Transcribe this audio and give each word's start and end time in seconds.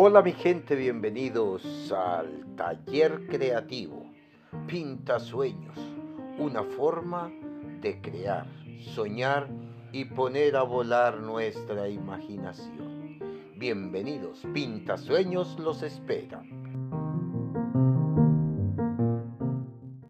Hola 0.00 0.22
mi 0.22 0.30
gente, 0.30 0.76
bienvenidos 0.76 1.90
al 1.90 2.54
taller 2.54 3.26
creativo. 3.26 4.06
Pinta 4.68 5.18
sueños, 5.18 5.76
una 6.38 6.62
forma 6.62 7.32
de 7.80 8.00
crear, 8.00 8.46
soñar 8.94 9.48
y 9.90 10.04
poner 10.04 10.54
a 10.54 10.62
volar 10.62 11.18
nuestra 11.18 11.88
imaginación. 11.88 13.18
Bienvenidos, 13.56 14.46
Pinta 14.54 14.96
Sueños 14.96 15.58
los 15.58 15.82
espera. 15.82 16.44